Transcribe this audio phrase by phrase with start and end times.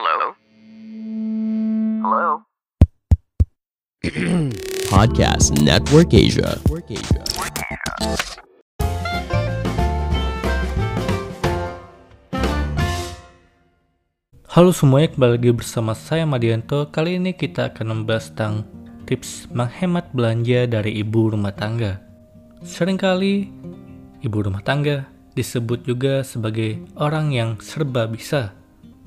[0.00, 0.32] Hello?
[2.00, 2.28] Hello?
[4.88, 6.56] Podcast Network Asia.
[14.48, 16.88] Halo semuanya, kembali lagi bersama saya Madianto.
[16.88, 18.64] Kali ini kita akan membahas tentang
[19.04, 22.00] tips menghemat belanja dari ibu rumah tangga.
[22.64, 23.52] Seringkali
[24.24, 25.04] ibu rumah tangga
[25.36, 28.56] disebut juga sebagai orang yang serba bisa,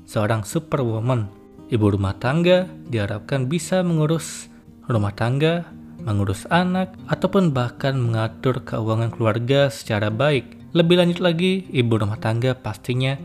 [0.04, 1.28] seorang superwoman.
[1.72, 4.52] Ibu rumah tangga diharapkan bisa mengurus
[4.84, 5.64] rumah tangga,
[6.04, 10.60] mengurus anak, ataupun bahkan mengatur keuangan keluarga secara baik.
[10.76, 13.16] Lebih lanjut lagi, ibu rumah tangga pastinya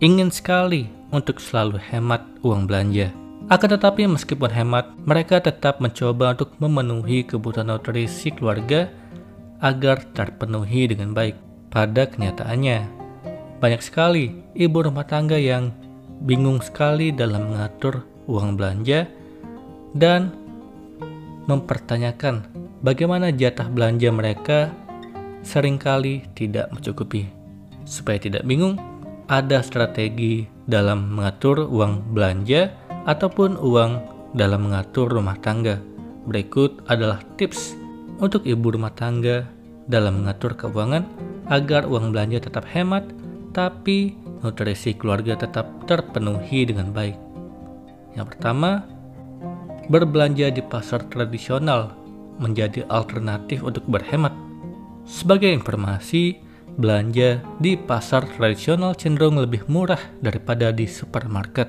[0.00, 3.12] ingin sekali untuk selalu hemat uang belanja.
[3.50, 8.86] Akan tetapi meskipun hemat, mereka tetap mencoba untuk memenuhi kebutuhan nutrisi keluarga
[9.58, 11.34] agar terpenuhi dengan baik.
[11.70, 12.99] Pada kenyataannya,
[13.60, 15.68] banyak sekali ibu rumah tangga yang
[16.24, 19.04] bingung sekali dalam mengatur uang belanja
[19.92, 20.32] dan
[21.44, 22.48] mempertanyakan
[22.80, 24.58] bagaimana jatah belanja mereka
[25.44, 27.28] sering kali tidak mencukupi.
[27.84, 28.76] Supaya tidak bingung,
[29.28, 32.72] ada strategi dalam mengatur uang belanja
[33.08, 33.92] ataupun uang
[34.36, 35.80] dalam mengatur rumah tangga.
[36.28, 37.74] Berikut adalah tips
[38.20, 39.48] untuk ibu rumah tangga
[39.88, 41.02] dalam mengatur keuangan
[41.50, 43.02] agar uang belanja tetap hemat
[43.50, 47.18] tapi nutrisi keluarga tetap terpenuhi dengan baik.
[48.14, 48.86] Yang pertama,
[49.90, 51.94] berbelanja di pasar tradisional
[52.40, 54.32] menjadi alternatif untuk berhemat.
[55.04, 56.40] Sebagai informasi,
[56.78, 61.68] belanja di pasar tradisional cenderung lebih murah daripada di supermarket.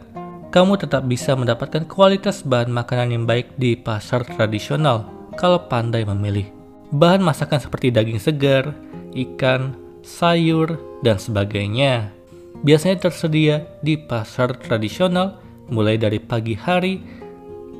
[0.51, 5.07] Kamu tetap bisa mendapatkan kualitas bahan makanan yang baik di pasar tradisional
[5.39, 6.47] kalau pandai memilih.
[6.91, 8.75] Bahan masakan seperti daging segar,
[9.15, 12.13] ikan, sayur, dan sebagainya
[12.61, 17.01] biasanya tersedia di pasar tradisional mulai dari pagi hari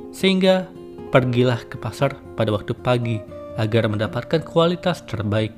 [0.09, 0.66] sehingga
[1.14, 3.22] pergilah ke pasar pada waktu pagi
[3.59, 5.54] agar mendapatkan kualitas terbaik.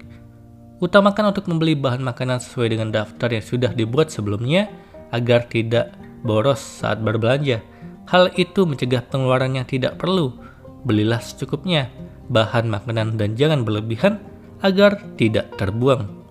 [0.83, 4.67] Utamakan untuk membeli bahan makanan sesuai dengan daftar yang sudah dibuat sebelumnya
[5.15, 5.95] agar tidak
[6.25, 7.63] boros saat berbelanja.
[8.09, 10.35] Hal itu mencegah pengeluaran yang tidak perlu.
[10.83, 11.87] Belilah secukupnya
[12.27, 14.19] bahan makanan dan jangan berlebihan
[14.59, 16.22] agar tidak terbuang.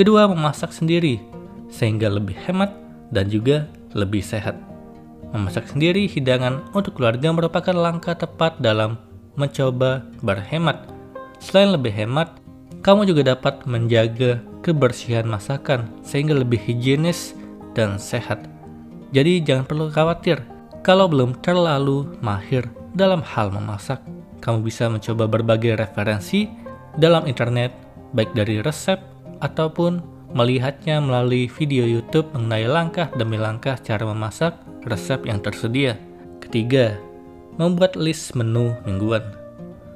[0.00, 1.20] Kedua, memasak sendiri
[1.68, 2.72] sehingga lebih hemat
[3.12, 4.56] dan juga lebih sehat.
[5.36, 8.96] Memasak sendiri hidangan untuk keluarga merupakan langkah tepat dalam
[9.36, 10.88] mencoba berhemat.
[11.36, 12.32] Selain lebih hemat,
[12.80, 17.36] kamu juga dapat menjaga kebersihan masakan sehingga lebih higienis
[17.76, 18.48] dan sehat.
[19.12, 20.40] Jadi jangan perlu khawatir
[20.80, 22.64] kalau belum terlalu mahir
[22.96, 24.00] dalam hal memasak.
[24.40, 26.48] Kamu bisa mencoba berbagai referensi
[26.96, 27.76] dalam internet,
[28.16, 29.09] baik dari resep
[29.40, 34.54] ataupun melihatnya melalui video YouTube mengenai langkah demi langkah cara memasak
[34.86, 35.98] resep yang tersedia.
[36.40, 36.96] Ketiga,
[37.58, 39.24] membuat list menu mingguan.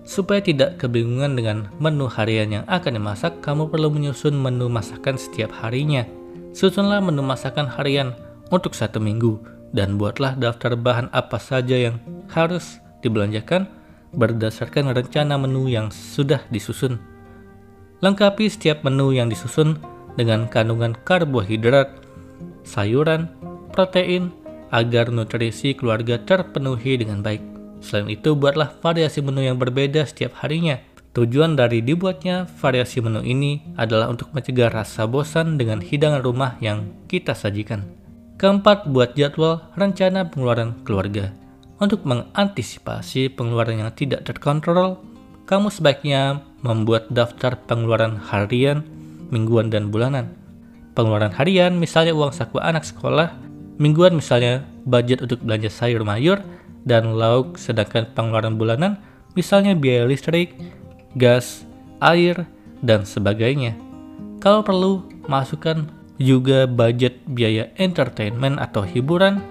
[0.05, 5.49] Supaya tidak kebingungan dengan menu harian yang akan dimasak, kamu perlu menyusun menu masakan setiap
[5.65, 6.05] harinya.
[6.53, 8.13] Susunlah menu masakan harian
[8.53, 9.41] untuk satu minggu
[9.73, 11.97] dan buatlah daftar bahan apa saja yang
[12.29, 13.67] harus dibelanjakan
[14.15, 17.14] berdasarkan rencana menu yang sudah disusun.
[18.05, 19.81] Lengkapi setiap menu yang disusun
[20.21, 21.89] dengan kandungan karbohidrat,
[22.61, 23.33] sayuran,
[23.73, 24.29] protein,
[24.77, 27.41] agar nutrisi keluarga terpenuhi dengan baik.
[27.81, 30.77] Selain itu, buatlah variasi menu yang berbeda setiap harinya.
[31.17, 36.93] Tujuan dari dibuatnya variasi menu ini adalah untuk mencegah rasa bosan dengan hidangan rumah yang
[37.09, 37.89] kita sajikan.
[38.37, 41.33] Keempat, buat jadwal rencana pengeluaran keluarga.
[41.81, 45.01] Untuk mengantisipasi pengeluaran yang tidak terkontrol,
[45.45, 48.81] kamu sebaiknya membuat daftar pengeluaran harian
[49.29, 50.33] mingguan dan bulanan.
[50.97, 53.35] Pengeluaran harian misalnya uang saku anak sekolah,
[53.77, 56.41] mingguan misalnya budget untuk belanja sayur mayur
[56.87, 59.01] dan lauk, sedangkan pengeluaran bulanan
[59.35, 60.55] misalnya biaya listrik,
[61.19, 61.67] gas,
[61.99, 62.47] air,
[62.81, 63.75] dan sebagainya.
[64.39, 65.89] Kalau perlu, masukkan
[66.21, 69.43] juga budget biaya entertainment atau hiburan,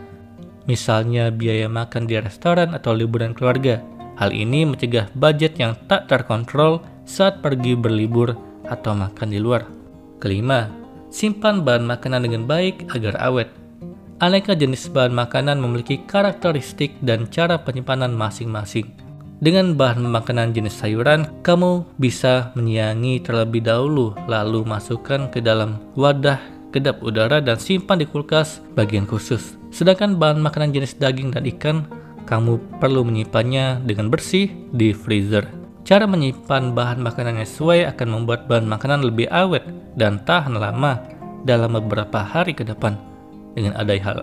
[0.69, 3.83] misalnya biaya makan di restoran atau liburan keluarga.
[4.17, 8.37] Hal ini mencegah budget yang tak terkontrol saat pergi berlibur
[8.69, 9.65] atau makan di luar.
[10.21, 10.69] Kelima,
[11.09, 13.49] simpan bahan makanan dengan baik agar awet.
[14.23, 18.87] Aneka jenis bahan makanan memiliki karakteristik dan cara penyimpanan masing-masing.
[19.43, 26.39] Dengan bahan makanan jenis sayuran, kamu bisa menyiangi terlebih dahulu, lalu masukkan ke dalam wadah
[26.71, 29.59] kedap udara dan simpan di kulkas bagian khusus.
[29.75, 31.77] Sedangkan bahan makanan jenis daging dan ikan,
[32.23, 35.47] kamu perlu menyimpannya dengan bersih di freezer.
[35.83, 39.67] Cara menyimpan bahan makanan yang sesuai akan membuat bahan makanan lebih awet
[39.99, 41.03] dan tahan lama
[41.43, 42.95] dalam beberapa hari ke depan.
[43.53, 44.17] Dengan adanya hal,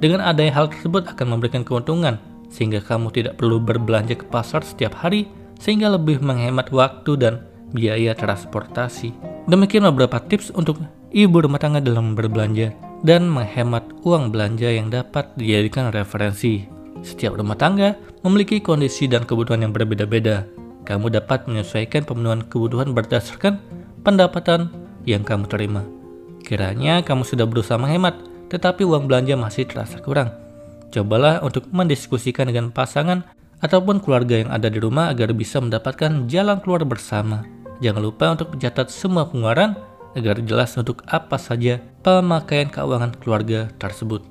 [0.00, 2.16] Dengan adanya hal tersebut akan memberikan keuntungan,
[2.50, 5.28] sehingga kamu tidak perlu berbelanja ke pasar setiap hari,
[5.60, 7.34] sehingga lebih menghemat waktu dan
[7.70, 9.14] biaya transportasi.
[9.46, 10.80] Demikian beberapa tips untuk
[11.12, 12.74] ibu rumah tangga dalam berbelanja
[13.04, 16.79] dan menghemat uang belanja yang dapat dijadikan referensi.
[17.00, 20.44] Setiap rumah tangga memiliki kondisi dan kebutuhan yang berbeda-beda.
[20.84, 23.60] Kamu dapat menyesuaikan pemenuhan kebutuhan berdasarkan
[24.04, 24.72] pendapatan
[25.04, 25.84] yang kamu terima.
[26.44, 28.16] Kiranya kamu sudah berusaha menghemat,
[28.48, 30.32] tetapi uang belanja masih terasa kurang.
[30.90, 33.22] Cobalah untuk mendiskusikan dengan pasangan
[33.62, 37.46] ataupun keluarga yang ada di rumah agar bisa mendapatkan jalan keluar bersama.
[37.80, 39.78] Jangan lupa untuk mencatat semua pengeluaran
[40.18, 44.24] agar jelas untuk apa saja pemakaian keuangan keluarga tersebut.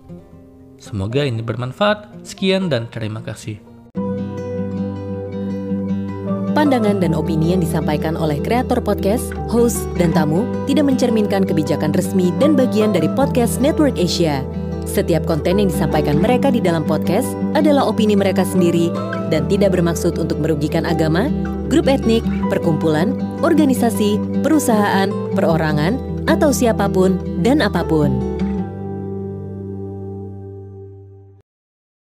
[0.79, 2.23] Semoga ini bermanfaat.
[2.23, 3.59] Sekian dan terima kasih.
[6.55, 12.35] Pandangan dan opini yang disampaikan oleh kreator podcast, host, dan tamu tidak mencerminkan kebijakan resmi
[12.35, 14.43] dan bagian dari podcast Network Asia.
[14.83, 18.89] Setiap konten yang disampaikan mereka di dalam podcast adalah opini mereka sendiri
[19.29, 21.29] dan tidak bermaksud untuk merugikan agama,
[21.69, 23.13] grup etnik, perkumpulan,
[23.45, 25.95] organisasi, perusahaan, perorangan,
[26.27, 28.28] atau siapa pun dan apa pun.